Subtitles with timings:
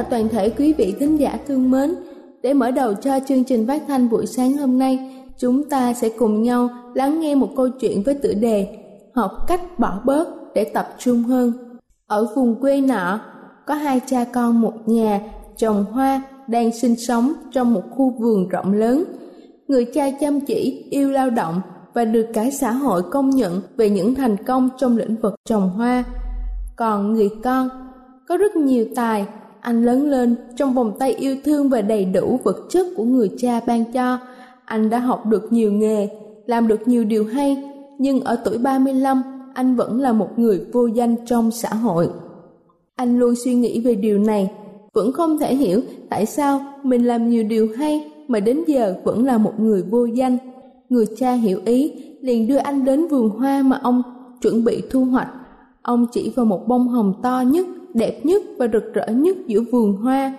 [0.00, 1.94] Chào toàn thể quý vị thính giả thương mến.
[2.42, 6.08] Để mở đầu cho chương trình phát thanh buổi sáng hôm nay, chúng ta sẽ
[6.08, 8.78] cùng nhau lắng nghe một câu chuyện với tựa đề
[9.14, 11.52] Học cách bỏ bớt để tập trung hơn.
[12.06, 13.20] Ở vùng quê nọ,
[13.66, 15.20] có hai cha con một nhà
[15.56, 19.04] trồng hoa đang sinh sống trong một khu vườn rộng lớn.
[19.68, 21.60] Người cha chăm chỉ, yêu lao động
[21.94, 25.70] và được cả xã hội công nhận về những thành công trong lĩnh vực trồng
[25.70, 26.04] hoa.
[26.76, 27.68] Còn người con
[28.28, 29.26] có rất nhiều tài
[29.60, 33.30] anh lớn lên trong vòng tay yêu thương và đầy đủ vật chất của người
[33.38, 34.18] cha ban cho.
[34.64, 36.08] Anh đã học được nhiều nghề,
[36.46, 37.64] làm được nhiều điều hay,
[37.98, 39.22] nhưng ở tuổi 35,
[39.54, 42.10] anh vẫn là một người vô danh trong xã hội.
[42.96, 44.50] Anh luôn suy nghĩ về điều này,
[44.92, 49.24] vẫn không thể hiểu tại sao mình làm nhiều điều hay mà đến giờ vẫn
[49.24, 50.38] là một người vô danh.
[50.88, 54.02] Người cha hiểu ý, liền đưa anh đến vườn hoa mà ông
[54.42, 55.28] chuẩn bị thu hoạch.
[55.82, 59.60] Ông chỉ vào một bông hồng to nhất đẹp nhất và rực rỡ nhất giữa
[59.72, 60.34] vườn hoa.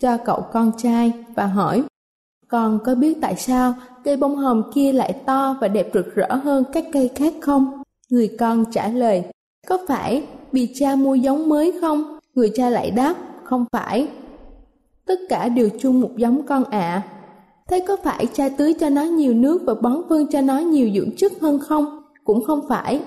[0.00, 1.82] Cho cậu con trai và hỏi,
[2.48, 3.74] con có biết tại sao
[4.04, 7.82] cây bông hồng kia lại to và đẹp rực rỡ hơn các cây khác không?
[8.10, 9.24] Người con trả lời,
[9.66, 12.18] có phải vì cha mua giống mới không?
[12.34, 14.08] Người cha lại đáp, không phải.
[15.06, 16.70] Tất cả đều chung một giống con ạ.
[16.80, 17.02] À.
[17.68, 20.90] thế có phải cha tưới cho nó nhiều nước và bón phân cho nó nhiều
[20.94, 22.02] dưỡng chất hơn không?
[22.24, 23.00] Cũng không phải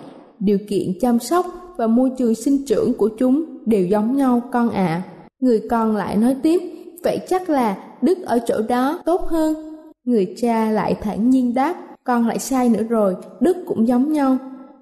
[0.43, 1.45] điều kiện chăm sóc
[1.77, 4.85] và môi trường sinh trưởng của chúng đều giống nhau con ạ.
[4.85, 5.03] À.
[5.39, 6.61] Người con lại nói tiếp,
[7.03, 9.55] vậy chắc là Đức ở chỗ đó tốt hơn.
[10.03, 14.37] Người cha lại thản nhiên đáp, con lại sai nữa rồi, Đức cũng giống nhau.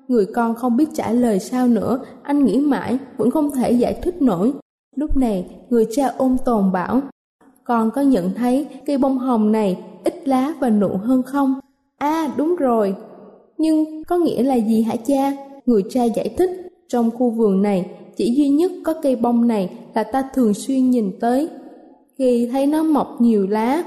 [0.07, 4.00] Người con không biết trả lời sao nữa, anh nghĩ mãi, vẫn không thể giải
[4.03, 4.53] thích nổi.
[4.95, 7.01] Lúc này, người cha ôm tồn bảo,
[7.63, 11.59] con có nhận thấy cây bông hồng này ít lá và nụ hơn không?
[11.97, 12.95] À, đúng rồi.
[13.57, 15.33] Nhưng có nghĩa là gì hả cha?
[15.66, 16.49] Người cha giải thích,
[16.88, 17.85] trong khu vườn này
[18.16, 21.49] chỉ duy nhất có cây bông này là ta thường xuyên nhìn tới.
[22.17, 23.83] Khi thấy nó mọc nhiều lá,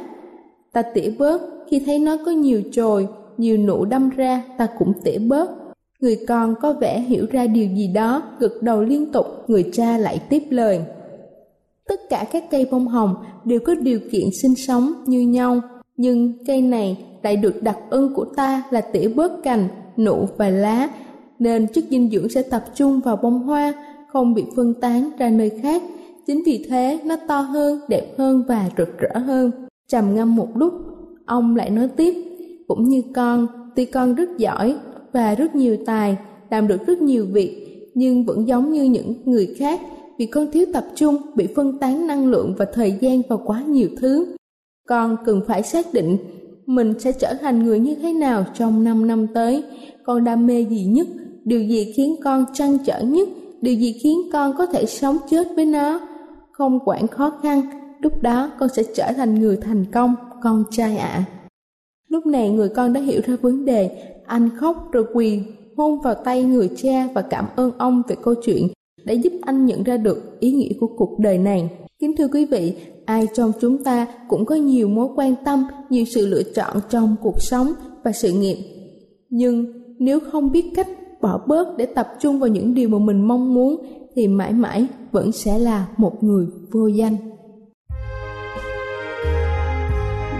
[0.72, 4.92] ta tỉa bớt, khi thấy nó có nhiều chồi, nhiều nụ đâm ra, ta cũng
[5.04, 5.50] tỉa bớt.
[6.00, 9.98] Người con có vẻ hiểu ra điều gì đó, gật đầu liên tục, người cha
[9.98, 10.80] lại tiếp lời.
[11.88, 13.14] Tất cả các cây bông hồng
[13.44, 15.60] đều có điều kiện sinh sống như nhau,
[15.96, 20.48] nhưng cây này lại được đặc ân của ta là tỉa bớt cành, nụ và
[20.48, 20.88] lá,
[21.38, 23.72] nên chất dinh dưỡng sẽ tập trung vào bông hoa,
[24.12, 25.82] không bị phân tán ra nơi khác.
[26.26, 29.50] Chính vì thế nó to hơn, đẹp hơn và rực rỡ hơn.
[29.88, 30.72] Trầm ngâm một lúc,
[31.26, 32.14] ông lại nói tiếp,
[32.68, 33.46] cũng như con,
[33.76, 34.76] tuy con rất giỏi
[35.12, 36.16] và rất nhiều tài,
[36.50, 37.64] làm được rất nhiều việc,
[37.94, 39.80] nhưng vẫn giống như những người khác
[40.18, 43.62] vì con thiếu tập trung, bị phân tán năng lượng và thời gian vào quá
[43.62, 44.26] nhiều thứ.
[44.88, 46.18] Con cần phải xác định
[46.66, 49.64] mình sẽ trở thành người như thế nào trong 5 năm tới,
[50.04, 51.06] con đam mê gì nhất,
[51.44, 53.28] điều gì khiến con trăn trở nhất,
[53.60, 56.00] điều gì khiến con có thể sống chết với nó?
[56.52, 57.62] Không quản khó khăn
[58.00, 61.08] lúc đó con sẽ trở thành người thành công con trai ạ.
[61.08, 61.24] À.
[62.08, 63.90] lúc này người con đã hiểu ra vấn đề.
[64.26, 65.40] Anh khóc rồi quỳ
[65.76, 68.68] hôn vào tay người cha và cảm ơn ông về câu chuyện
[69.04, 71.70] đã giúp anh nhận ra được ý nghĩa của cuộc đời này.
[71.98, 72.74] Kính thưa quý vị
[73.04, 77.16] ai trong chúng ta cũng có nhiều mối quan tâm nhiều sự lựa chọn trong
[77.22, 77.72] cuộc sống
[78.04, 78.56] và sự nghiệp.
[79.30, 79.66] Nhưng
[79.98, 80.88] nếu không biết cách
[81.24, 83.76] bỏ bớt để tập trung vào những điều mà mình mong muốn,
[84.16, 87.16] thì mãi mãi vẫn sẽ là một người vô danh.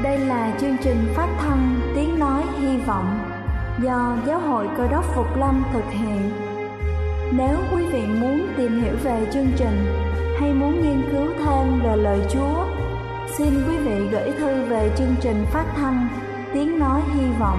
[0.03, 3.19] Đây là chương trình phát thanh tiếng nói hy vọng
[3.85, 6.31] do giáo hội cơ đốc phục lâm thực hiện.
[7.33, 9.87] Nếu quý vị muốn tìm hiểu về chương trình
[10.41, 12.65] hay muốn nghiên cứu thêm về lời chúa,
[13.39, 16.09] xin quý vị gửi thư về chương trình phát thanh
[16.55, 17.59] tiếng nói hy vọng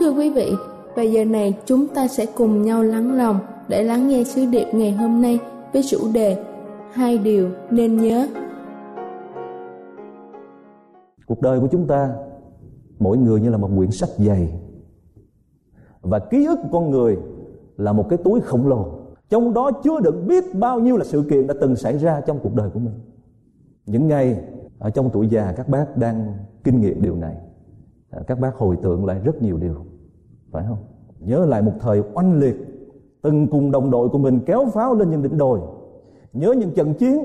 [0.00, 0.52] Thưa quý vị,
[0.96, 3.38] bây giờ này chúng ta sẽ cùng nhau lắng lòng
[3.68, 5.38] để lắng nghe sứ điệp ngày hôm nay
[5.72, 6.44] với chủ đề
[6.92, 8.26] Hai điều nên nhớ.
[11.26, 12.14] Cuộc đời của chúng ta,
[12.98, 14.60] mỗi người như là một quyển sách dày.
[16.00, 17.18] Và ký ức của con người
[17.76, 19.00] là một cái túi khổng lồ.
[19.28, 22.38] Trong đó chứa đựng biết bao nhiêu là sự kiện đã từng xảy ra trong
[22.42, 22.94] cuộc đời của mình.
[23.86, 24.40] Những ngày
[24.78, 27.36] ở trong tuổi già các bác đang kinh nghiệm điều này
[28.26, 29.86] các bác hồi tưởng lại rất nhiều điều
[30.50, 30.78] phải không?
[31.20, 32.56] Nhớ lại một thời oanh liệt,
[33.22, 35.60] từng cùng đồng đội của mình kéo pháo lên những đỉnh đồi.
[36.32, 37.18] Nhớ những trận chiến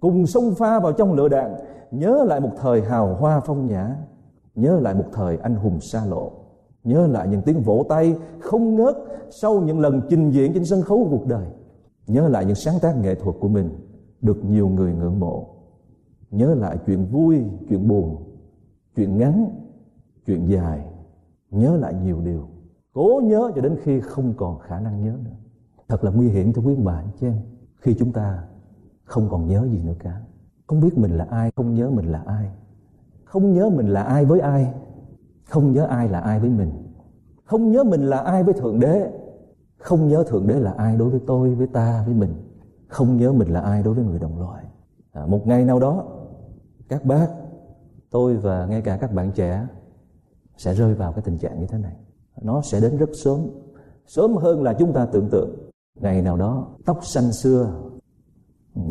[0.00, 1.54] cùng xông pha vào trong lửa đạn.
[1.90, 3.96] Nhớ lại một thời hào hoa phong nhã.
[4.54, 6.32] Nhớ lại một thời anh hùng xa lộ.
[6.84, 8.96] Nhớ lại những tiếng vỗ tay không ngớt
[9.30, 11.46] sau những lần trình diễn trên sân khấu cuộc đời.
[12.06, 13.70] Nhớ lại những sáng tác nghệ thuật của mình
[14.20, 15.46] được nhiều người ngưỡng mộ.
[16.30, 18.16] Nhớ lại chuyện vui, chuyện buồn,
[18.96, 19.50] chuyện ngắn,
[20.26, 20.86] chuyện dài.
[21.50, 22.48] Nhớ lại nhiều điều
[22.92, 25.36] cố nhớ cho đến khi không còn khả năng nhớ nữa.
[25.88, 27.32] Thật là nguy hiểm cho quý bạn chứ
[27.78, 28.44] khi chúng ta
[29.04, 30.20] không còn nhớ gì nữa cả.
[30.66, 32.50] Không biết mình là ai không nhớ mình là ai.
[33.24, 34.74] Không nhớ mình là ai với ai.
[35.44, 36.70] Không nhớ ai là ai với mình.
[37.44, 39.12] Không nhớ mình là ai với thượng đế.
[39.78, 42.34] Không nhớ thượng đế là ai đối với tôi với ta với mình.
[42.88, 44.64] Không nhớ mình là ai đối với người đồng loại.
[45.12, 46.04] À, một ngày nào đó
[46.88, 47.28] các bác
[48.10, 49.66] tôi và ngay cả các bạn trẻ
[50.56, 51.96] sẽ rơi vào cái tình trạng như thế này
[52.40, 53.40] nó sẽ đến rất sớm.
[54.06, 55.50] Sớm hơn là chúng ta tưởng tượng.
[56.00, 57.80] Ngày nào đó, tóc xanh xưa,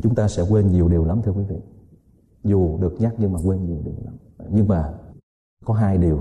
[0.02, 1.58] chúng ta sẽ quên nhiều điều lắm, thưa quý vị.
[2.44, 4.18] Dù được nhắc nhưng mà quên nhiều điều lắm.
[4.50, 4.94] Nhưng mà
[5.66, 6.20] có hai điều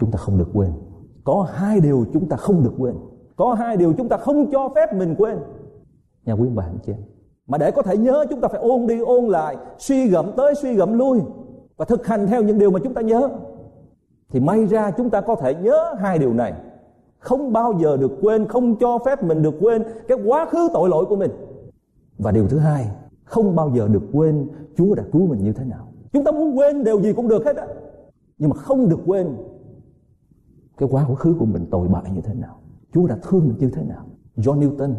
[0.00, 0.72] chúng ta không được quên.
[1.24, 2.94] Có hai điều chúng ta không được quên.
[3.36, 5.38] Có hai điều chúng ta không cho phép mình quên.
[6.24, 7.02] Nhà quý bạn chị em.
[7.46, 10.54] Mà để có thể nhớ, chúng ta phải ôn đi ôn lại, suy gẫm tới
[10.54, 11.20] suy gẫm lui
[11.76, 13.28] và thực hành theo những điều mà chúng ta nhớ
[14.30, 16.52] thì may ra chúng ta có thể nhớ hai điều này.
[17.18, 20.88] Không bao giờ được quên, không cho phép mình được quên cái quá khứ tội
[20.88, 21.30] lỗi của mình.
[22.18, 22.90] Và điều thứ hai,
[23.24, 25.88] không bao giờ được quên chúa đã cứu mình như thế nào.
[26.12, 27.66] Chúng ta muốn quên điều gì cũng được hết á.
[28.38, 29.36] Nhưng mà không được quên
[30.78, 32.60] cái quá khứ của mình tồi bại như thế nào.
[32.94, 34.04] Chúa đã thương mình như thế nào.
[34.36, 34.94] John newton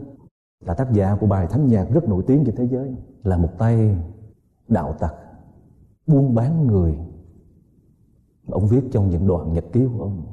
[0.65, 3.49] là tác giả của bài thánh nhạc rất nổi tiếng trên thế giới, là một
[3.57, 3.97] tay
[4.67, 5.15] đạo tặc,
[6.07, 6.97] buôn bán người
[8.51, 10.23] ông viết trong những đoạn nhật ký của ông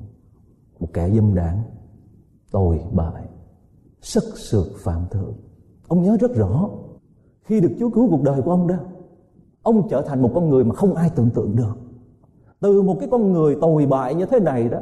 [0.80, 1.62] một kẻ dâm đảng
[2.50, 3.28] tồi bại
[4.00, 5.34] sức sượt phạm thượng.
[5.88, 6.68] Ông nhớ rất rõ
[7.42, 8.76] khi được chúa cứu cuộc đời của ông đó
[9.62, 11.76] ông trở thành một con người mà không ai tưởng tượng được.
[12.60, 14.78] Từ một cái con người tồi bại như thế này đó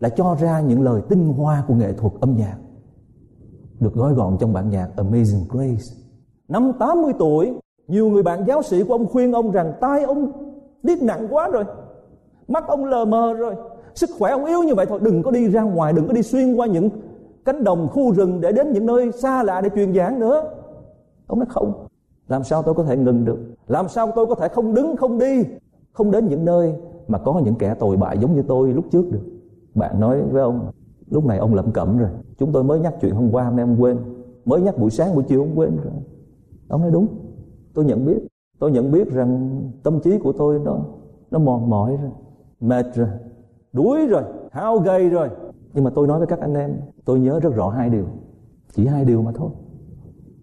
[0.00, 2.58] là cho ra những lời tinh hoa của nghệ thuật âm nhạc
[3.80, 5.84] được gói gọn trong bản nhạc Amazing Grace.
[6.48, 7.54] Năm 80 tuổi,
[7.88, 10.32] nhiều người bạn giáo sĩ của ông khuyên ông rằng tai ông
[10.82, 11.64] điếc nặng quá rồi,
[12.48, 13.54] mắt ông lờ mờ rồi.
[13.94, 14.98] Sức khỏe ông yếu như vậy thôi.
[15.02, 16.88] Đừng có đi ra ngoài, đừng có đi xuyên qua những
[17.44, 20.50] cánh đồng, khu rừng để đến những nơi xa lạ để truyền giảng nữa.
[21.26, 21.86] Ông nói không.
[22.28, 23.38] Làm sao tôi có thể ngừng được?
[23.68, 25.44] Làm sao tôi có thể không đứng, không đi?
[25.92, 26.74] Không đến những nơi
[27.08, 29.22] mà có những kẻ tồi bại giống như tôi lúc trước được.
[29.74, 30.70] Bạn nói với ông,
[31.10, 32.08] lúc này ông lẩm cẩm rồi.
[32.38, 33.98] Chúng tôi mới nhắc chuyện hôm qua mà em quên.
[34.44, 35.92] Mới nhắc buổi sáng, buổi chiều ông quên rồi.
[36.68, 37.06] Ông nói đúng.
[37.74, 38.18] Tôi nhận biết.
[38.58, 40.78] Tôi nhận biết rằng tâm trí của tôi nó
[41.30, 42.10] nó mòn mỏi rồi
[42.60, 43.08] mệt rồi,
[43.72, 45.28] đuối rồi, hao gầy rồi.
[45.74, 48.06] Nhưng mà tôi nói với các anh em, tôi nhớ rất rõ hai điều.
[48.72, 49.50] Chỉ hai điều mà thôi.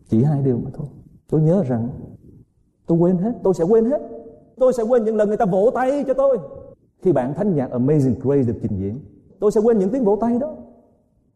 [0.10, 0.88] Chỉ hai điều mà thôi.
[1.30, 1.90] Tôi nhớ rằng
[2.88, 4.02] tôi quên hết, tôi sẽ quên hết.
[4.58, 6.38] Tôi sẽ quên những lần người ta vỗ tay cho tôi.
[7.02, 9.00] Khi bạn thánh nhạc Amazing Grace được trình diễn,
[9.40, 10.56] tôi sẽ quên những tiếng vỗ tay đó.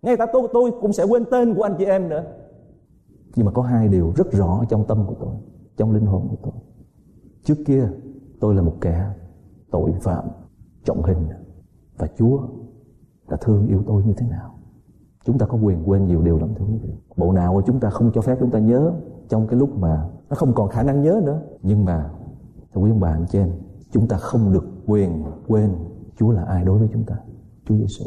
[0.02, 2.24] Ngay cả tôi tôi cũng sẽ quên tên của anh chị em nữa.
[3.36, 5.34] Nhưng mà có hai điều rất rõ trong tâm của tôi,
[5.78, 6.54] trong linh hồn của tôi.
[7.44, 7.90] Trước kia,
[8.40, 9.06] tôi là một kẻ
[9.72, 10.26] tội phạm
[10.88, 11.28] trọng hình
[11.98, 12.40] và Chúa
[13.30, 14.54] đã thương yêu tôi như thế nào?
[15.26, 16.90] Chúng ta có quyền quên nhiều điều lắm, thưa quý vị.
[17.18, 18.94] Bộ nào mà chúng ta không cho phép chúng ta nhớ
[19.30, 21.42] trong cái lúc mà nó không còn khả năng nhớ nữa.
[21.62, 22.10] Nhưng mà,
[22.74, 23.52] thưa quý ông bà anh chị em,
[23.92, 25.76] chúng ta không được quyền quên
[26.18, 27.16] Chúa là ai đối với chúng ta.
[27.66, 28.06] Chúa Giêsu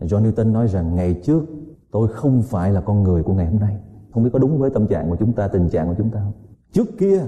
[0.00, 1.44] John Newton nói rằng, ngày trước
[1.90, 3.76] tôi không phải là con người của ngày hôm nay.
[4.12, 6.20] Không biết có đúng với tâm trạng của chúng ta, tình trạng của chúng ta
[6.20, 6.32] không?
[6.72, 7.22] Trước kia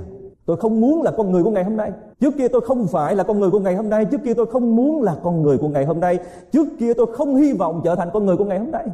[0.47, 1.93] tôi không muốn là con người của ngày hôm nay.
[2.21, 4.05] Trước kia tôi không phải là con người của ngày hôm nay.
[4.05, 6.19] Trước kia tôi không muốn là con người của ngày hôm nay.
[6.53, 8.87] Trước kia tôi không hy vọng trở thành con người của ngày hôm nay.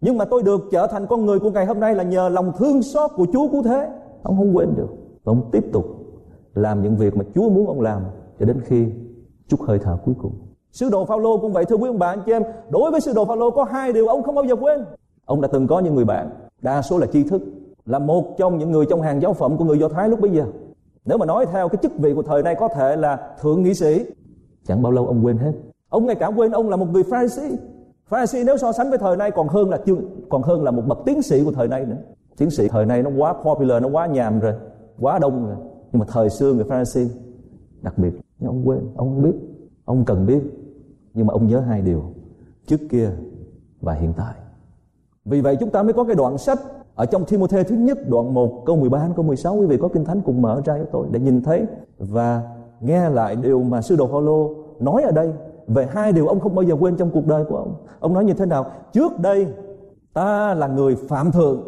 [0.00, 2.52] Nhưng mà tôi được trở thành con người của ngày hôm nay là nhờ lòng
[2.58, 3.88] thương xót của Chúa cứu thế.
[4.22, 4.88] Ông không quên được.
[5.24, 5.84] Và ông tiếp tục
[6.54, 8.02] làm những việc mà Chúa muốn ông làm
[8.40, 8.86] cho đến khi
[9.48, 10.32] chút hơi thở cuối cùng.
[10.72, 12.42] Sứ đồ Phaolô cũng vậy, thưa quý ông bà, anh chị em.
[12.70, 14.84] Đối với sứ đồ Phaolô có hai điều ông không bao giờ quên.
[15.24, 16.30] Ông đã từng có những người bạn,
[16.62, 17.42] Đa số là tri thức,
[17.86, 20.30] Là một trong những người trong hàng giáo phẩm của người Do Thái lúc bấy
[20.30, 20.44] giờ.
[21.06, 23.74] Nếu mà nói theo cái chức vị của thời nay có thể là thượng nghị
[23.74, 24.06] sĩ.
[24.66, 25.52] Chẳng bao lâu ông quên hết.
[25.88, 27.50] Ông ngay cả quên ông là một người Pharisee.
[28.08, 29.78] Pharisee nếu so sánh với thời nay còn hơn là
[30.28, 31.96] còn hơn là một bậc tiến sĩ của thời nay nữa.
[32.36, 34.54] Tiến sĩ thời nay nó quá popular nó quá nhàm rồi
[35.00, 35.56] quá đông rồi.
[35.92, 37.06] Nhưng mà thời xưa người Pharisee
[37.82, 39.36] đặc biệt nhưng ông quên ông không biết
[39.84, 40.40] ông cần biết.
[41.14, 42.04] Nhưng mà ông nhớ hai điều
[42.66, 43.10] trước kia
[43.80, 44.34] và hiện tại.
[45.24, 46.58] Vì vậy chúng ta mới có cái đoạn sách
[46.96, 49.88] ở trong Timothée thứ nhất, đoạn 1 câu 13 đến câu 16 quý vị có
[49.88, 51.64] kinh thánh cùng mở ra cho tôi để nhìn thấy
[51.98, 52.42] và
[52.80, 55.32] nghe lại điều mà sư đồ Phaolô nói ở đây
[55.66, 57.74] về hai điều ông không bao giờ quên trong cuộc đời của ông.
[58.00, 58.70] Ông nói như thế nào?
[58.92, 59.46] Trước đây,
[60.12, 61.62] ta là người phạm thượng.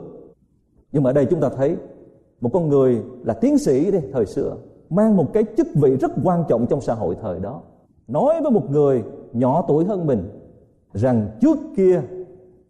[0.92, 1.76] Nhưng mà ở đây chúng ta thấy
[2.40, 4.56] một con người là tiến sĩ đi, thời xưa,
[4.90, 7.60] mang một cái chức vị rất quan trọng trong xã hội thời đó
[8.08, 10.30] nói với một người nhỏ tuổi hơn mình
[10.92, 12.02] rằng, trước kia,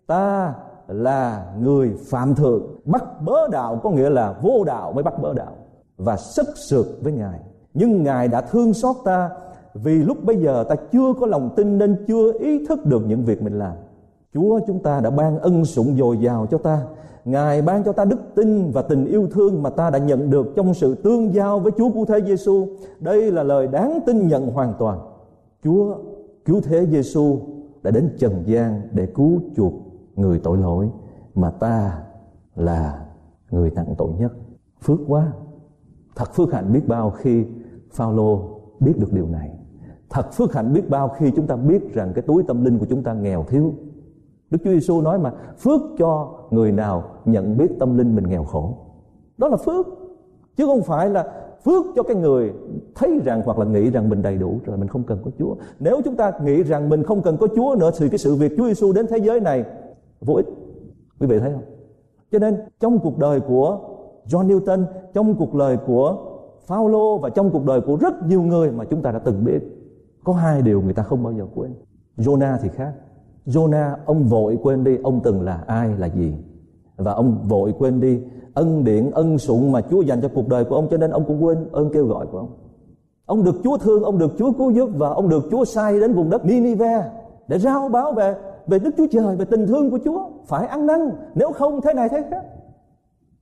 [0.06, 0.54] ta
[0.88, 2.62] là người phạm thượng.
[2.84, 5.52] Bắt bớ đạo có nghĩa là vô đạo mới bắt bớ đạo
[5.98, 7.40] và sức sượt với ngài.
[7.74, 9.30] Nhưng ngài đã thương xót ta
[9.74, 13.24] vì lúc bây giờ ta chưa có lòng tin nên chưa ý thức được những
[13.24, 13.72] việc mình làm.
[14.34, 16.82] Chúa chúng ta đã ban ân sủng dồi dào cho ta.
[17.24, 20.52] Ngài ban cho ta đức tin và tình yêu thương mà ta đã nhận được
[20.56, 22.66] trong sự tương giao với chúa cứu thế giêsu
[23.00, 24.98] đây là lời đáng tin nhận hoàn toàn.
[25.64, 25.96] Chúa
[26.44, 27.38] cứu thế giêsu
[27.82, 29.72] đã đến trần gian để cứu chuộc
[30.18, 30.90] người tội lỗi
[31.34, 32.02] mà ta
[32.56, 33.04] là
[33.50, 34.32] người nặng tội nhất.
[34.82, 35.32] Phước quá.
[36.16, 37.44] Thật phước hạnh biết bao khi
[37.92, 39.50] Phaolô biết được điều này.
[40.10, 42.86] Thật phước hạnh biết bao khi chúng ta biết rằng cái túi tâm linh của
[42.90, 43.74] chúng ta nghèo thiếu.
[44.50, 48.44] Đức Chúa Giêsu nói mà, phước cho người nào nhận biết tâm linh mình nghèo
[48.44, 48.76] khổ.
[49.38, 49.86] Đó là phước,
[50.56, 51.32] chứ không phải là
[51.64, 52.52] phước cho cái người
[52.94, 55.54] thấy rằng hoặc là nghĩ rằng mình đầy đủ rồi mình không cần có Chúa.
[55.80, 58.52] Nếu chúng ta nghĩ rằng mình không cần có Chúa nữa thì cái sự việc
[58.56, 59.64] Chúa Giêsu đến thế giới này
[60.20, 60.46] vô ích.
[61.20, 61.62] Quý vị thấy không?
[62.32, 63.78] Cho nên trong cuộc đời của
[64.26, 66.16] John Newton, trong cuộc đời của
[66.66, 69.60] Phaolô và trong cuộc đời của rất nhiều người mà chúng ta đã từng biết,
[70.24, 71.74] có hai điều người ta không bao giờ quên.
[72.16, 72.92] Jonah thì khác.
[73.46, 76.34] Jonah, ông vội quên đi ông từng là ai, là gì.
[76.96, 78.20] Và ông vội quên đi
[78.54, 81.24] ân điển, ân sủng mà Chúa dành cho cuộc đời của ông, cho nên ông
[81.26, 82.50] cũng quên ơn kêu gọi của ông.
[83.26, 86.12] Ông được Chúa thương, ông được Chúa cứu giúp và ông được Chúa sai đến
[86.12, 87.10] vùng đất Ninive
[87.48, 88.34] để rao báo về
[88.68, 91.94] về Đức Chúa Trời, về tình thương của Chúa, phải ăn năn, nếu không thế
[91.94, 92.44] này thế khác.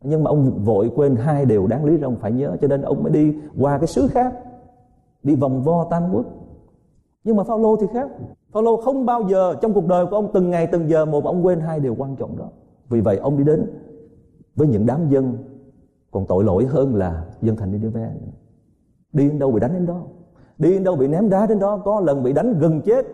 [0.02, 2.82] Nhưng mà ông vội quên hai điều đáng lý ra ông phải nhớ, cho nên
[2.82, 4.34] ông mới đi qua cái xứ khác,
[5.22, 6.26] đi vòng vo tam quốc.
[7.24, 8.10] Nhưng mà Phaolô thì khác.
[8.52, 11.46] Phaolô không bao giờ trong cuộc đời của ông từng ngày, từng giờ một ông
[11.46, 12.48] quên hai điều quan trọng đó.
[12.88, 13.66] Vì vậy ông đi đến
[14.56, 15.38] với những đám dân
[16.10, 18.10] còn tội lỗi hơn là dân thành Nineveh.
[19.12, 20.02] Đi đến đâu bị đánh đến đó?
[20.58, 21.76] Đi đến đâu bị ném đá đến đó?
[21.84, 23.06] Có lần bị đánh gần chết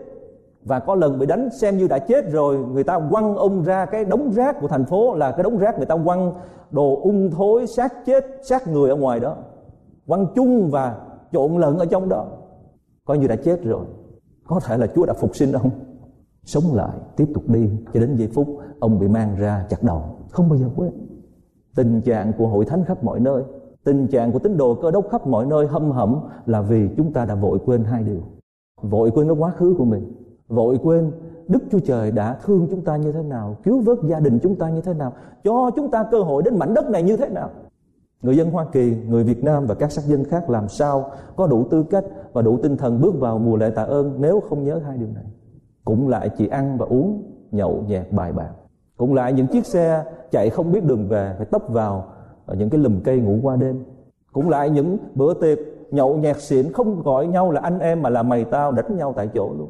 [0.64, 3.84] và có lần bị đánh xem như đã chết rồi, người ta quăng ông ra
[3.84, 6.32] cái đống rác của thành phố là cái đống rác người ta quăng
[6.70, 9.36] đồ ung thối, xác chết, xác người ở ngoài đó.
[10.06, 10.96] Quăng chung và
[11.32, 12.26] trộn lẫn ở trong đó.
[13.04, 13.84] Coi như đã chết rồi.
[14.46, 15.70] Có thể là Chúa đã phục sinh ông.
[16.44, 18.48] Sống lại, tiếp tục đi, cho đến giây phút
[18.80, 20.02] ông bị mang ra chặt đầu.
[20.30, 20.92] Không bao giờ quên.
[21.76, 23.42] Tình trạng của hội thánh khắp mọi nơi,
[23.84, 27.12] tình trạng của tín đồ cơ đốc khắp mọi nơi hâm hẩm là vì chúng
[27.12, 28.22] ta đã vội quên hai điều.
[28.82, 30.12] Vội quên cái quá khứ của mình
[30.48, 31.12] vội quên
[31.48, 34.56] Đức Chúa Trời đã thương chúng ta như thế nào, cứu vớt gia đình chúng
[34.56, 35.12] ta như thế nào,
[35.44, 37.50] cho chúng ta cơ hội đến mảnh đất này như thế nào.
[38.22, 41.46] Người dân Hoa Kỳ, người Việt Nam và các sắc dân khác làm sao có
[41.46, 44.64] đủ tư cách và đủ tinh thần bước vào mùa lễ tạ ơn nếu không
[44.64, 45.24] nhớ hai điều này.
[45.84, 48.50] Cũng lại chỉ ăn và uống, nhậu nhẹt bài bạc.
[48.96, 52.04] Cũng lại những chiếc xe chạy không biết đường về phải tấp vào
[52.46, 53.84] ở những cái lùm cây ngủ qua đêm.
[54.32, 55.58] Cũng lại những bữa tiệc
[55.90, 59.12] nhậu nhẹt xỉn không gọi nhau là anh em mà là mày tao đánh nhau
[59.16, 59.68] tại chỗ luôn.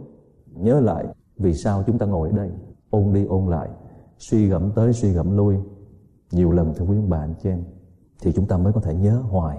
[0.55, 1.05] Nhớ lại,
[1.37, 2.51] vì sao chúng ta ngồi ở đây?
[2.91, 3.69] Ôn đi ôn lại,
[4.19, 5.57] suy gẫm tới suy gẫm lui.
[6.31, 7.65] Nhiều lần thưa quý ông bà, anh chị em,
[8.21, 9.59] thì chúng ta mới có thể nhớ hoài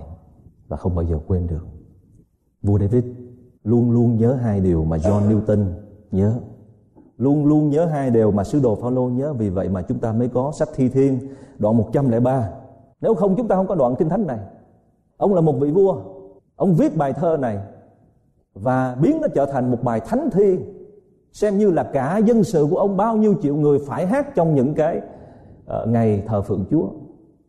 [0.67, 1.67] và không bao giờ quên được.
[2.62, 3.03] Vua David
[3.63, 5.65] luôn luôn nhớ hai điều mà John Newton
[6.12, 6.39] nhớ.
[7.17, 10.13] Luôn luôn nhớ hai điều mà sứ đồ Phaolô nhớ, vì vậy mà chúng ta
[10.13, 11.19] mới có sách thi thiên,
[11.59, 12.50] đoạn 103
[13.03, 14.39] nếu không, chúng ta không có đoạn kinh thánh này.
[15.17, 16.01] Ông là một vị vua,
[16.55, 17.59] ông viết bài thơ này
[18.53, 20.59] và biến nó trở thành một bài thánh thi
[21.34, 24.56] xem như là cả dân sự của ông bao nhiêu triệu người phải hát trong
[24.56, 26.88] những cái uh, ngày thờ phượng Chúa.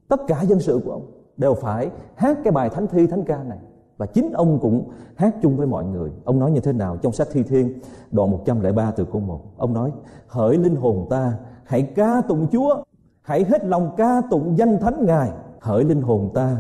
[0.09, 3.43] Tất cả dân sự của ông đều phải hát cái bài thánh thi thánh ca
[3.43, 3.59] này.
[3.97, 6.11] Và chính ông cũng hát chung với mọi người.
[6.25, 7.79] Ông nói như thế nào trong sách thi thiên
[8.11, 9.93] đoạn 103 từ câu 1 ông nói
[10.27, 11.33] hỡi linh hồn ta
[11.65, 12.83] hãy ca tụng Chúa
[13.23, 15.31] hãy hết lòng ca tụng danh thánh ngài.
[15.61, 16.57] Hỡi linh hồn ta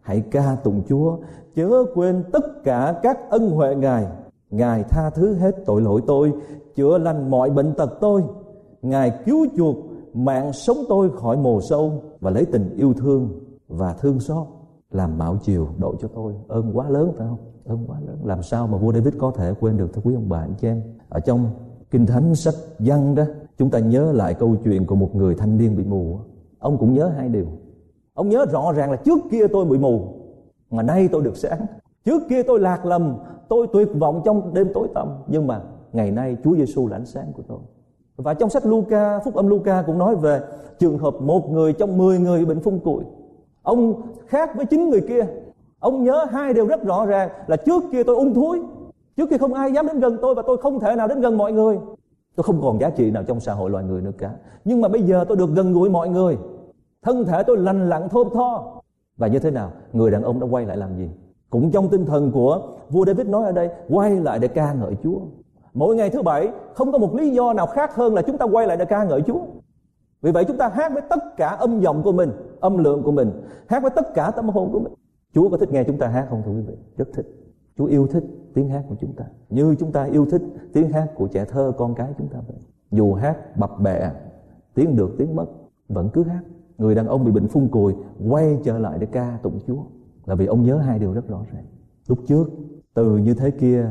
[0.00, 1.16] hãy ca tụng Chúa
[1.54, 4.06] chớ quên tất cả các ân huệ ngài.
[4.50, 6.32] Ngài tha thứ hết tội lỗi tôi
[6.74, 8.22] chữa lành mọi bệnh tật tôi.
[8.82, 9.76] Ngài cứu chuộc
[10.14, 13.28] mạng sống tôi khỏi mồ sâu và lấy tình yêu thương
[13.68, 14.46] và thương xót
[14.90, 16.34] làm mạo chiều độ cho tôi.
[16.48, 17.38] Ơn quá lớn, phải không?
[17.64, 18.18] Ơn quá lớn.
[18.24, 20.68] Làm sao mà vua David có thể quên được, thưa quý ông bà, anh chị
[20.68, 20.82] em?
[21.08, 21.50] Ở trong
[21.90, 23.22] kinh thánh sách văn đó,
[23.58, 26.18] chúng ta nhớ lại câu chuyện của một người thanh niên bị mù.
[26.58, 27.46] Ông cũng nhớ hai điều.
[28.14, 30.08] Ông nhớ rõ ràng là trước kia tôi bị mù,
[30.70, 31.66] mà nay tôi được sáng.
[32.04, 33.16] Trước kia tôi lạc lầm,
[33.48, 35.08] tôi tuyệt vọng trong đêm tối tăm.
[35.26, 35.62] Nhưng mà
[35.94, 37.58] ngày nay Chúa Giêsu là ánh sáng của tôi.
[38.16, 40.40] Và trong sách Luca, phúc âm Luca cũng nói về
[40.78, 43.04] trường hợp một người trong mười người bệnh phun cụi.
[43.62, 45.26] ông khác với chín người kia.
[45.78, 48.62] Ông nhớ hai điều rất rõ ràng là trước kia tôi ung thúi,
[49.16, 51.36] trước kia không ai dám đến gần tôi và tôi không thể nào đến gần
[51.36, 51.78] mọi người.
[52.36, 54.30] Tôi không còn giá trị nào trong xã hội loài người nữa cả.
[54.64, 56.38] Nhưng mà bây giờ tôi được gần gũi mọi người.
[57.02, 58.82] Thân thể tôi lành lặn, thơm tho.
[59.16, 59.70] Và như thế nào?
[59.92, 61.10] Người đàn ông đã quay lại làm gì?
[61.50, 64.96] Cũng trong tinh thần của vua David nói ở đây, quay lại để ca ngợi
[65.02, 65.18] Chúa
[65.74, 68.44] mỗi ngày thứ bảy, không có một lý do nào khác hơn là chúng ta
[68.44, 69.40] quay lại để ca ngợi Chúa.
[70.22, 73.12] Vì vậy chúng ta hát với tất cả âm giọng của mình, âm lượng của
[73.12, 73.30] mình,
[73.66, 74.92] hát với tất cả tâm hồn của mình.
[75.34, 76.74] Chúa có thích nghe chúng ta hát không, thưa quý vị?
[76.96, 77.26] Rất thích.
[77.78, 79.24] Chúa yêu thích tiếng hát của chúng ta.
[79.50, 82.56] Như chúng ta yêu thích tiếng hát của trẻ thơ, con cái chúng ta vậy.
[82.90, 84.10] Dù hát bập bẹ,
[84.74, 85.46] tiếng được, tiếng mất,
[85.88, 86.42] vẫn cứ hát.
[86.78, 87.94] Người đàn ông bị bệnh phun cùi,
[88.28, 89.82] quay trở lại để ca tụng Chúa.
[90.26, 91.64] Là vì ông nhớ hai điều rất rõ ràng.
[92.08, 92.50] Lúc trước,
[92.94, 93.88] từ như thế kia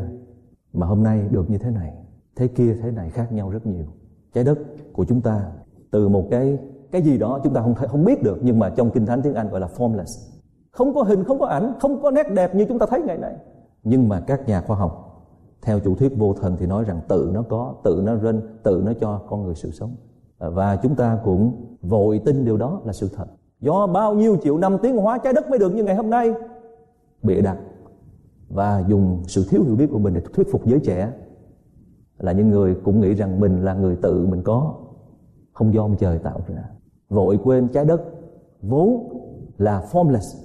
[0.73, 1.93] mà hôm nay được như thế này,
[2.36, 3.86] thế kia, thế này khác nhau rất nhiều.
[4.33, 4.59] Trái đất
[4.93, 5.51] của chúng ta,
[5.91, 6.57] từ một cái
[6.91, 9.33] cái gì đó chúng ta không không biết được, nhưng mà trong kinh thánh tiếng
[9.33, 10.33] Anh gọi là formless.
[10.71, 13.17] Không có hình, không có ảnh, không có nét đẹp như chúng ta thấy ngày
[13.17, 13.36] nay.
[13.83, 15.23] Nhưng mà các nhà khoa học,
[15.62, 18.81] theo chủ thuyết vô thần thì nói rằng tự nó có, tự nó rên, tự
[18.86, 19.95] nó cho con người sự sống.
[20.38, 23.25] Và chúng ta cũng vội tin điều đó là sự thật.
[23.59, 26.33] Do bao nhiêu triệu năm tiến hóa trái đất mới được như ngày hôm nay,
[27.23, 27.57] bịa đặt
[28.54, 31.12] và dùng sự thiếu hiểu biết của mình để thuyết phục giới trẻ
[32.18, 34.74] là những người cũng nghĩ rằng mình là người tự mình có,
[35.54, 36.63] không do ông trời tạo ra.
[37.10, 38.02] Vội quên trái đất,
[38.62, 39.10] vốn
[39.58, 40.38] là formless,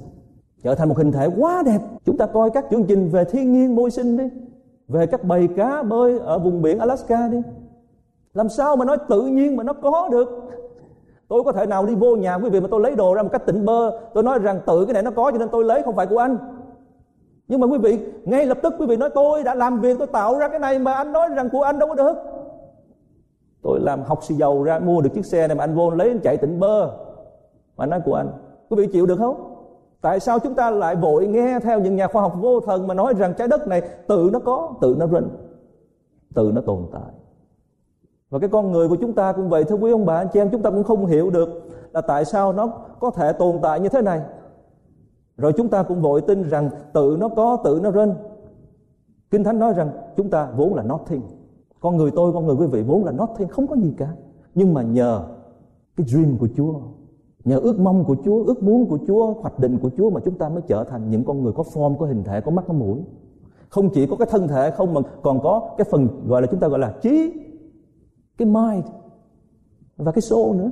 [0.63, 1.79] trở thành một hình thể quá đẹp.
[2.05, 4.25] Chúng ta coi các chương trình về thiên nhiên, môi sinh đi,
[4.89, 7.39] về các bầy cá bơi ở vùng biển Alaska đi.
[8.35, 10.29] Làm sao mà nói tự nhiên mà nó có được?
[11.29, 13.29] Tôi có thể nào đi vô nhà quý vị mà tôi lấy đồ ra một
[13.33, 13.91] cách tỉnh bơ?
[14.15, 16.19] Tôi nói rằng tự cái này nó có cho nên tôi lấy, không phải của
[16.19, 16.39] anh
[17.49, 20.07] nhưng mà quý vị, ngay lập tức quý vị nói, tôi đã làm việc, tôi
[20.07, 22.15] tạo ra cái này mà anh nói rằng của anh đâu có được.
[23.63, 26.09] Tôi làm học xì dầu ra, mua được chiếc xe này mà anh vô lấy
[26.09, 26.91] anh chạy tỉnh bơ.
[27.77, 28.31] Mà nói của anh,
[28.69, 29.55] quý vị chịu được không?
[30.01, 32.95] Tại sao chúng ta lại vội nghe theo những nhà khoa học vô thần mà
[32.95, 35.29] nói rằng trái đất này tự nó có, tự nó rinh
[36.35, 37.13] tự nó tồn tại?
[38.31, 40.41] Và cái con người của chúng ta cũng vậy, thưa quý ông bà anh chị
[40.41, 41.49] em, chúng ta cũng không hiểu được
[41.93, 42.69] là tại sao nó
[43.01, 44.21] có thể tồn tại như thế này
[45.39, 48.15] rồi chúng ta cũng vội tin rằng tự nó có, tự nó rên.
[49.31, 51.23] Kinh thánh nói rằng chúng ta vốn là nothing.
[51.81, 54.15] Con người tôi, con người quý vị vốn là nothing, không có gì cả.
[54.55, 55.23] Nhưng mà nhờ
[55.97, 56.75] cái dream của chúa,
[57.45, 60.39] nhờ ước mong của chúa, ước muốn của chúa, hoạch định của chúa mà chúng
[60.39, 62.75] ta mới trở thành những con người có form, có hình thể, có mắt, có
[62.75, 62.99] mũi.
[63.69, 66.61] Không chỉ có cái thân thể không, mà còn có cái phần gọi là chúng
[66.61, 67.33] ta gọi là trí,
[68.39, 68.87] cái mind
[69.97, 70.71] và cái soul nữa.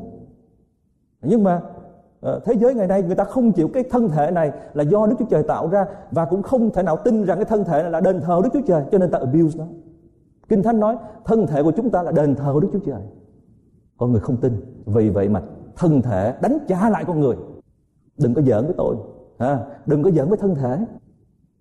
[1.22, 1.62] Nhưng mà
[2.20, 5.06] Ờ, thế giới ngày nay người ta không chịu cái thân thể này là do
[5.06, 7.82] Đức Chúa Trời tạo ra và cũng không thể nào tin rằng cái thân thể
[7.82, 9.64] này là đền thờ Đức Chúa Trời cho nên ta abuse nó.
[10.48, 13.02] Kinh Thánh nói thân thể của chúng ta là đền thờ của Đức Chúa Trời.
[13.98, 14.60] Con người không tin.
[14.86, 15.42] Vì vậy mà
[15.76, 17.36] thân thể đánh trả lại con người.
[18.18, 18.96] Đừng có giỡn với tôi.
[19.38, 20.78] À, đừng có giỡn với thân thể.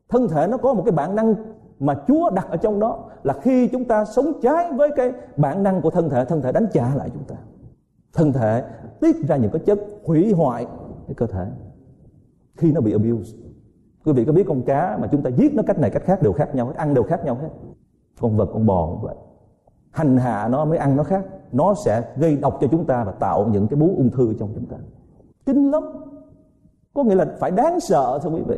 [0.10, 1.36] Thân thể nó có một cái bản năng
[1.80, 5.64] mà Chúa đặt ở trong đó là khi chúng ta sống trái với cái bản
[5.64, 7.36] năng của thân thể, thân thể đánh trả lại chúng ta.
[8.16, 8.64] Thân thể
[9.02, 10.66] tiết ra những cái chất hủy hoại
[11.08, 11.46] cái cơ thể
[12.58, 13.38] khi nó bị abuse.
[14.06, 16.22] Quý vị có biết con cá mà chúng ta giết nó cách này cách khác
[16.22, 17.50] đều khác nhau hết, ăn đều khác nhau hết.
[18.22, 19.16] Con vật, con bò cũng vậy.
[19.92, 21.26] Hành hạ nó mới ăn nó khác.
[21.52, 24.50] Nó sẽ gây độc cho chúng ta và tạo những cái bú ung thư trong
[24.56, 24.78] chúng ta.
[25.46, 25.84] Kinh lắm.
[26.94, 28.58] Có nghĩa là phải đáng sợ thưa quý vị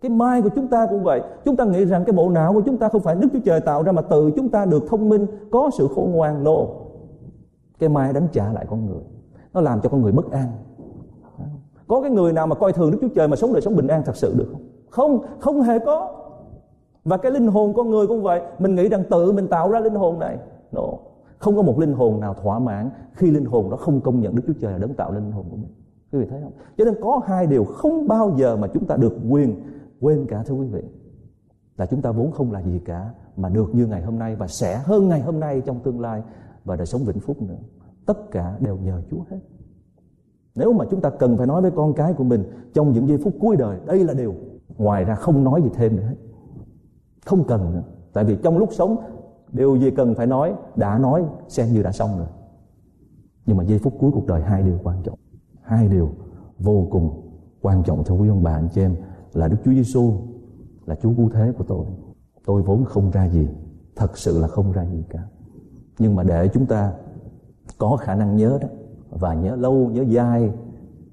[0.00, 2.60] cái mai của chúng ta cũng vậy chúng ta nghĩ rằng cái bộ não của
[2.60, 5.08] chúng ta không phải đức chúa trời tạo ra mà từ chúng ta được thông
[5.08, 6.85] minh có sự khôn ngoan nô
[7.78, 9.02] cái mai đánh trả lại con người.
[9.52, 10.48] Nó làm cho con người bất an.
[11.88, 13.86] Có cái người nào mà coi thường đức chúa trời mà sống đời sống bình
[13.86, 14.62] an thật sự được không?
[14.90, 16.14] Không không hề có.
[17.04, 18.42] Và cái linh hồn con người cũng vậy.
[18.58, 20.38] Mình nghĩ rằng tự mình tạo ra linh hồn này.
[20.72, 20.82] No.
[21.38, 24.34] không có một linh hồn nào thỏa mãn khi linh hồn đó không công nhận
[24.34, 25.72] đức chúa trời là đấng tạo linh hồn của mình.
[26.12, 26.52] Quý vị thấy không?
[26.78, 29.54] Cho nên có hai điều không bao giờ mà chúng ta được quyền
[30.00, 30.82] quên cả, thưa quý vị.
[31.76, 34.46] Là chúng ta vốn không là gì cả, mà được như ngày hôm nay và
[34.46, 36.22] sẽ hơn ngày hôm nay trong tương lai
[36.66, 37.58] và đời sống vĩnh phúc nữa.
[38.06, 39.38] Tất cả đều nhờ Chúa hết.
[40.54, 43.18] Nếu mà chúng ta cần phải nói với con cái của mình trong những giây
[43.24, 44.34] phút cuối đời đây là điều.
[44.78, 46.16] Ngoài ra không nói gì thêm nữa hết.
[47.26, 47.82] Không cần nữa.
[48.12, 48.96] Tại vì trong lúc sống
[49.52, 52.26] điều gì cần phải nói đã nói xem như đã xong rồi.
[53.46, 55.18] Nhưng mà giây phút cuối cuộc đời hai điều quan trọng.
[55.62, 56.10] Hai điều
[56.58, 57.22] vô cùng
[57.60, 58.96] quan trọng thưa quý ông bà anh chị em
[59.32, 60.12] là Đức Chúa Giêsu
[60.86, 61.86] là Chúa cứu thế của tôi.
[62.46, 63.48] Tôi vốn không ra gì,
[63.96, 65.22] thật sự là không ra gì cả.
[65.98, 66.92] Nhưng mà để chúng ta
[67.78, 68.68] có khả năng nhớ đó
[69.10, 70.50] và nhớ lâu, nhớ dai,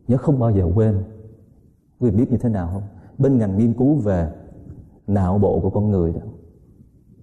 [0.07, 1.03] nhớ không bao giờ quên.
[1.99, 2.83] Quý vị biết như thế nào không?
[3.17, 4.31] Bên ngành nghiên cứu về
[5.07, 6.21] não bộ của con người đó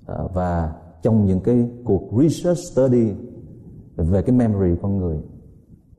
[0.06, 3.14] à, và trong những cái cuộc research study
[3.96, 5.18] về cái memory của con người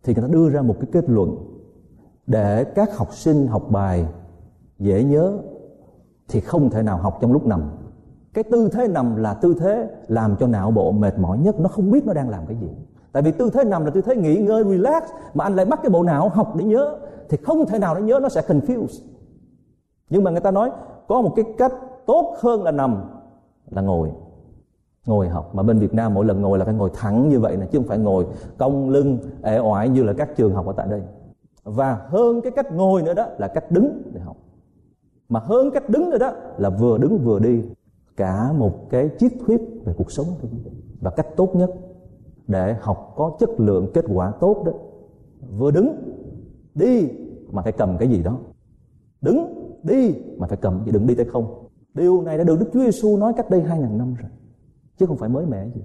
[0.04, 1.36] thì người ta đưa ra một cái kết luận
[2.28, 4.06] để các học sinh học bài
[4.80, 5.38] dễ nhớ
[6.28, 7.72] thì không thể nào học trong lúc nằm
[8.34, 11.60] cái tư thế nằm là tư thế làm cho não bộ mệt mỏi nhất.
[11.60, 12.68] Nó không biết nó đang làm cái gì.
[13.12, 15.80] Tại vì tư thế nằm là tư thế nghỉ ngơi, relax, mà anh lại bắt
[15.84, 16.98] cái bộ não học để nhớ.
[17.30, 19.12] Thì không thể nào nó nhớ, nó sẽ confuse
[20.12, 20.72] nhưng mà người ta nói
[21.08, 21.74] có một cái cách
[22.06, 23.04] tốt hơn là nằm,
[23.70, 24.12] là ngồi.
[25.06, 25.56] Ngồi học.
[25.56, 27.80] Mà bên Việt Nam mỗi lần ngồi là phải ngồi thẳng như vậy nè, chứ
[27.80, 28.26] không phải ngồi
[28.58, 31.02] cong lưng ẻ oải như là các trường học ở tại đây.
[31.64, 34.38] Và hơn cái cách ngồi nữa đó là cách đứng để học.
[35.30, 37.64] Mà hơn cách đứng nữa đó là vừa đứng vừa đi
[38.16, 40.28] cả một cái triết thuyết về cuộc sống
[41.02, 41.72] và cách tốt nhất
[42.48, 44.72] để học có chất lượng, kết quả tốt đó.
[45.58, 45.96] Vừa đứng
[46.76, 47.10] đi
[47.52, 48.38] mà phải cầm cái gì đó.
[49.22, 51.68] Đứng đi mà phải cầm gì, đừng đi tay không.
[51.94, 54.30] Điều này đã được Đức Chúa Giêsu nói cách đây hai ngàn năm rồi,
[54.98, 55.82] chứ không phải mới mẻ gì.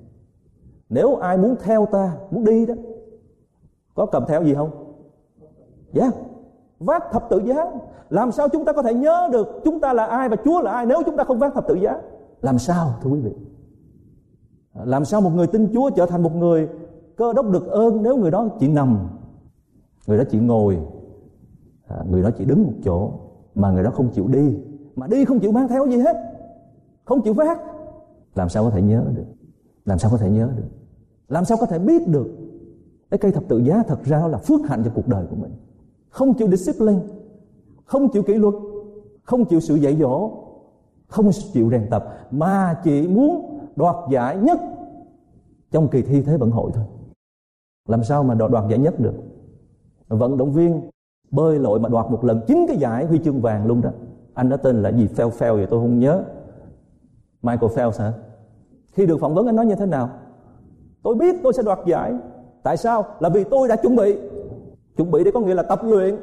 [0.88, 2.74] Nếu ai muốn theo ta, muốn đi đó,
[3.94, 4.70] có cầm theo gì không?
[5.92, 6.14] Dạ yeah
[6.80, 7.70] vác thập tự giá.
[8.10, 10.72] Làm sao chúng ta có thể nhớ được chúng ta là ai và chúa là
[10.72, 12.00] ai nếu chúng ta không vác thập tự giá?
[12.46, 13.32] Làm sao thưa quý vị?
[14.84, 16.68] Làm sao một người tin chúa trở thành một người
[17.16, 19.08] cơ đốc được ơn nếu người đó chỉ nằm?
[20.06, 20.78] Người đó chỉ ngồi.
[21.86, 23.12] À, người đó chỉ đứng một chỗ
[23.54, 24.58] mà người đó không chịu đi.
[24.96, 26.16] Mà đi không chịu mang theo gì hết.
[27.04, 27.58] Không chịu phát,
[28.34, 29.26] làm sao có thể nhớ được?
[29.84, 30.68] Làm sao có thể nhớ được?
[31.28, 32.28] Làm sao có thể biết được?
[33.10, 35.52] Cái cây thập tự giá thật ra là phước hạnh cho cuộc đời của mình.
[36.08, 37.00] Không chịu discipline
[37.84, 38.54] không chịu kỷ luật
[39.22, 40.45] không chịu sự dạy dỗ
[41.08, 44.58] không chịu rèn tập mà chỉ muốn đoạt giải nhất
[45.70, 46.84] trong kỳ thi thế vận hội thôi.
[47.88, 49.14] Làm sao mà đoạt, giải nhất được?
[50.08, 50.90] Vận động viên
[51.30, 53.90] bơi lội mà đoạt một lần chín cái giải huy chương vàng luôn đó.
[54.34, 55.06] Anh đó tên là gì?
[55.06, 56.22] Phèo Phèo vậy tôi không nhớ.
[57.42, 58.12] Michael Phelps hả?
[58.92, 60.10] Khi được phỏng vấn anh nói như thế nào?
[61.02, 62.14] Tôi biết tôi sẽ đoạt giải.
[62.62, 63.04] Tại sao?
[63.20, 64.16] Là vì tôi đã chuẩn bị.
[64.96, 66.16] Chuẩn bị để có nghĩa là tập luyện.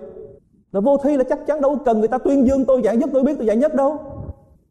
[0.72, 3.10] Là vô thi là chắc chắn đâu cần người ta tuyên dương tôi giải nhất
[3.14, 3.98] tôi biết tôi giải nhất đâu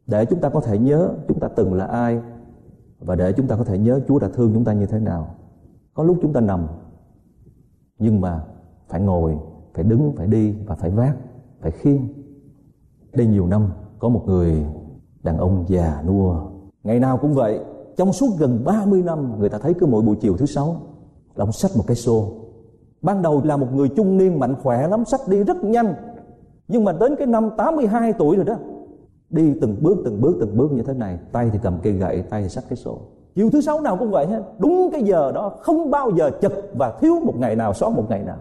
[0.07, 2.21] để chúng ta có thể nhớ chúng ta từng là ai
[2.99, 5.35] và để chúng ta có thể nhớ Chúa đã thương chúng ta như thế nào.
[5.93, 6.67] Có lúc chúng ta nằm
[7.99, 8.43] nhưng mà
[8.87, 9.37] phải ngồi
[9.73, 11.17] phải đứng phải đi và phải vác
[11.61, 12.07] phải khiêng.
[13.13, 14.65] Đây nhiều năm có một người
[15.23, 16.41] đàn ông già nua.
[16.83, 17.59] Ngày nào cũng vậy
[17.97, 20.81] trong suốt gần 30 năm người ta thấy cứ mỗi buổi chiều thứ sáu
[21.35, 22.31] là ông xách một cái xô.
[23.01, 25.93] Ban đầu là một người trung niên mạnh khỏe lắm, sách đi rất nhanh.
[26.67, 28.55] Nhưng mà đến cái năm 82 tuổi rồi đó,
[29.33, 32.21] đi từng bước từng bước từng bước như thế này, tay thì cầm cây gậy,
[32.21, 32.97] tay thì xách cái sổ.
[33.35, 36.53] Chiều thứ sáu nào cũng vậy hết, đúng cái giờ đó không bao giờ chật
[36.73, 38.37] và thiếu một ngày nào sót một ngày nào.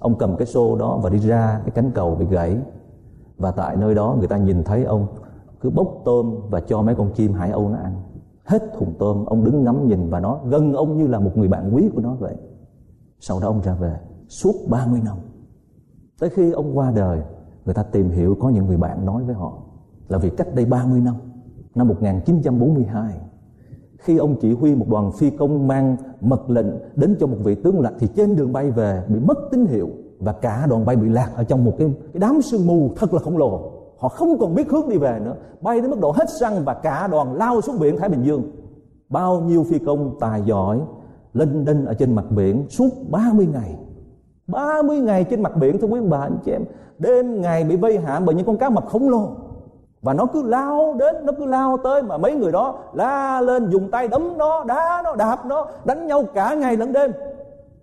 [0.00, 2.56] Ông cầm cái xô đó và đi ra cái cánh cầu bị gãy
[3.38, 5.06] và tại nơi đó người ta nhìn thấy ông
[5.60, 8.02] cứ bốc tôm và cho mấy con chim hải âu nó ăn
[8.44, 11.48] hết thùng tôm ông đứng ngắm nhìn và nó gần ông như là một người
[11.48, 12.34] bạn quý của nó vậy
[13.20, 15.16] sau đó ông ra về suốt 30 năm.
[16.20, 17.22] Tới khi ông qua đời,
[17.64, 19.52] người ta tìm hiểu có những người bạn nói với họ
[20.08, 21.14] là vì cách đây 30 năm,
[21.74, 23.14] năm 1942,
[23.98, 26.66] khi ông chỉ huy một đoàn phi công mang mật lệnh
[26.96, 29.88] đến cho một vị tướng lạc thì trên đường bay về bị mất tín hiệu
[30.18, 33.14] và cả đoàn bay bị lạc ở trong một cái, cái đám sương mù thật
[33.14, 33.72] là khổng lồ.
[33.98, 36.74] Họ không còn biết hướng đi về nữa, bay đến mức độ hết xăng và
[36.74, 38.42] cả đoàn lao xuống biển Thái Bình Dương.
[39.08, 40.80] Bao nhiêu phi công tài giỏi
[41.32, 43.76] lên đinh ở trên mặt biển suốt 30 ngày
[44.46, 46.64] 30 ngày trên mặt biển thưa quý bà anh chị em
[46.98, 49.36] đêm ngày bị vây hãm bởi những con cá mập khổng lồ
[50.06, 53.70] và nó cứ lao đến, nó cứ lao tới mà mấy người đó la lên,
[53.70, 57.12] dùng tay đấm nó, đá nó, đạp nó, đánh nhau cả ngày lẫn đêm.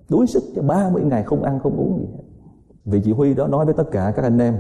[0.10, 2.24] Đuối sức cho 30 ngày không ăn không uống gì hết.
[2.86, 4.56] Vị chỉ huy đó nói với tất cả các anh em,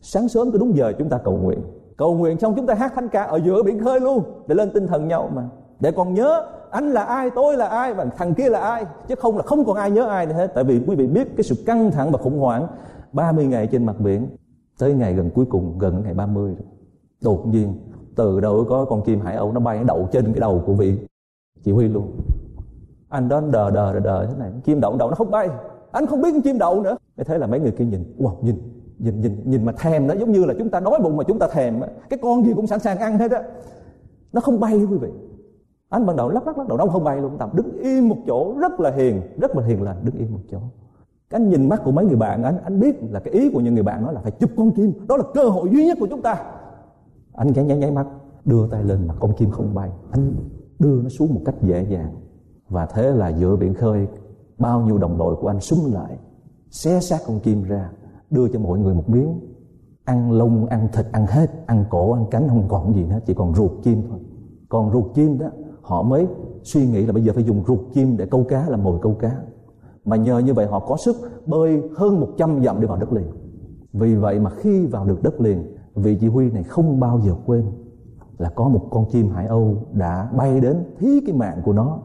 [0.00, 1.58] sáng sớm cứ đúng giờ chúng ta cầu nguyện.
[1.96, 4.70] Cầu nguyện xong chúng ta hát thánh ca ở giữa biển khơi luôn, để lên
[4.70, 5.42] tinh thần nhau mà.
[5.80, 8.84] Để còn nhớ, anh là ai, tôi là ai, và thằng kia là ai?
[9.08, 10.46] Chứ không là không còn ai nhớ ai nữa hết.
[10.54, 12.66] Tại vì quý vị biết cái sự căng thẳng và khủng hoảng
[13.12, 14.26] 30 ngày trên mặt biển,
[14.78, 16.66] tới ngày gần cuối cùng, gần ngày 30 rồi
[17.24, 17.74] đột nhiên,
[18.14, 20.72] từ đâu có con chim hải âu nó bay, nó đậu trên cái đầu của
[20.72, 20.98] vị
[21.64, 22.12] chỉ huy luôn.
[23.08, 25.48] Anh đó đờ đờ đờ đờ thế này, chim đậu đậu nó không bay.
[25.92, 26.96] Anh không biết con chim đậu nữa.
[27.16, 28.56] Thế là mấy người kia nhìn, wow, nhìn
[28.98, 31.38] nhìn nhìn nhìn mà thèm nó giống như là chúng ta đói bụng mà chúng
[31.38, 33.42] ta thèm cái con gì cũng sẵn sàng ăn hết á.
[34.32, 35.08] Nó không bay quý vị.
[35.88, 37.36] Anh ban đầu lắc lắc lắc, đầu nó không bay luôn.
[37.38, 40.40] Tầm đứng im một chỗ, rất là hiền, rất là hiền lành, đứng im một
[40.50, 40.58] chỗ.
[41.30, 43.74] Anh nhìn mắt của mấy người bạn, anh anh biết là cái ý của những
[43.74, 44.92] người bạn nói là phải chụp con chim.
[45.08, 46.44] Đó là cơ hội duy nhất của chúng ta
[47.34, 48.06] anh nháy nháy nháy mắt,
[48.44, 49.90] đưa tay lên mà con chim không bay.
[50.10, 50.34] Anh
[50.78, 52.14] đưa nó xuống một cách dễ dàng.
[52.68, 54.06] Và thế là giữa biển khơi,
[54.58, 56.18] bao nhiêu đồng đội của anh súng lại,
[56.70, 57.90] xé xác con chim ra,
[58.30, 59.40] đưa cho mọi người một miếng.
[60.04, 63.34] Ăn lông, ăn thịt, ăn hết, ăn cổ, ăn cánh, không còn gì nữa, chỉ
[63.34, 64.18] còn ruột chim thôi.
[64.68, 65.46] Còn ruột chim đó,
[65.82, 66.26] họ mới
[66.62, 69.14] suy nghĩ là bây giờ phải dùng ruột chim để câu cá, làm mồi câu
[69.14, 69.42] cá.
[70.04, 71.16] Mà nhờ như vậy họ có sức
[71.46, 73.26] bơi hơn 100 dặm để vào đất liền.
[73.92, 77.34] Vì vậy mà khi vào được đất liền vị chỉ huy này không bao giờ
[77.46, 77.64] quên
[78.38, 81.98] là có một con chim hải âu đã bay đến thí cái mạng của nó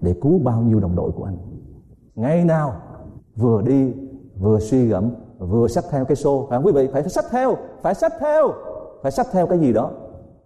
[0.00, 1.36] để cứu bao nhiêu đồng đội của anh.
[2.14, 2.72] Ngày nào
[3.36, 3.92] vừa đi,
[4.40, 6.46] vừa suy gẫm, vừa xách theo cái xô.
[6.50, 8.52] Phải không quý vị phải xách theo, phải xách theo,
[9.02, 9.90] phải xách theo cái gì đó.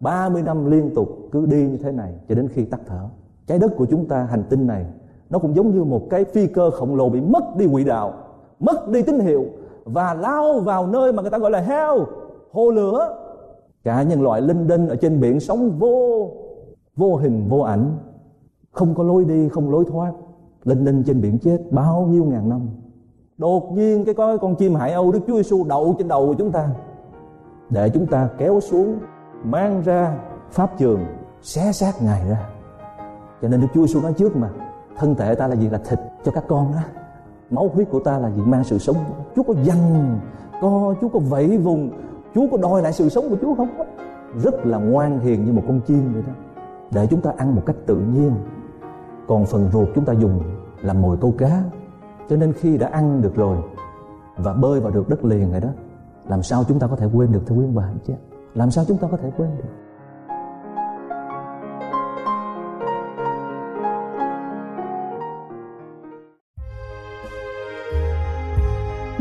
[0.00, 3.09] 30 năm liên tục cứ đi như thế này cho đến khi tắt thở.
[3.46, 4.87] Trái đất của chúng ta, hành tinh này,
[5.31, 8.12] nó cũng giống như một cái phi cơ khổng lồ bị mất đi quỹ đạo,
[8.61, 9.44] mất đi tín hiệu
[9.85, 12.02] và lao vào nơi mà người ta gọi là hell
[12.53, 13.19] hồ lửa.
[13.85, 16.31] Cả nhân loại linh đinh ở trên biển sống vô
[16.97, 17.97] vô hình, vô ảnh.
[18.73, 20.12] Không có lối đi, không lối thoát.
[20.65, 22.69] Linh đinh trên biển chết bao nhiêu ngàn năm.
[23.38, 26.35] Đột nhiên cái coi con chim hải âu đức chúa giêsu đậu trên đầu của
[26.35, 26.69] chúng ta.
[27.71, 28.99] Để chúng ta kéo xuống,
[29.45, 30.19] mang ra
[30.51, 31.01] pháp trường,
[31.43, 32.49] xé xác ngài ra.
[33.43, 34.51] Cho nên đức chúa giêsu nói trước mà,
[34.97, 36.81] thân thể ta là gì là thịt cho các con đó.
[37.51, 38.43] Máu huyết của ta là gì?
[38.47, 38.97] Mang sự sống.
[39.37, 40.19] Chúa có dằn,
[40.61, 41.91] co, chúa có vẫy vùng
[42.35, 43.68] chúa có đòi lại sự sống của chúa không?
[44.37, 46.33] Rất là ngoan hiền như một con chim vậy đó.
[46.90, 48.35] Để chúng ta ăn một cách tự nhiên.
[49.29, 50.42] Còn phần ruột chúng ta dùng
[50.83, 51.62] làm mồi câu cá.
[52.29, 53.57] Cho nên khi đã ăn được rồi
[54.37, 55.68] và bơi vào được đất liền rồi đó,
[56.29, 58.12] làm sao chúng ta có thể quên được thưa quý ông bà chứ?
[58.55, 59.64] Làm sao chúng ta có thể quên được?